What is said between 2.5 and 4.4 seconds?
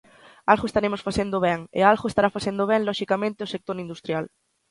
ben, loxicamente, o sector industrial.